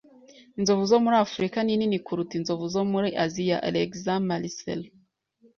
[0.57, 3.57] Inzovu zo muri Afurika nini kuruta inzovu zo muri Aziya.
[3.67, 4.87] (alexmarcelo)